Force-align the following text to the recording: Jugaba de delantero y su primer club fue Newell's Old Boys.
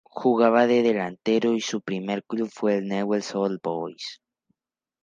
Jugaba 0.15 0.65
de 0.65 0.81
delantero 0.81 1.53
y 1.53 1.61
su 1.61 1.79
primer 1.79 2.23
club 2.23 2.49
fue 2.51 2.81
Newell's 2.81 3.35
Old 3.35 3.61
Boys. 3.61 4.19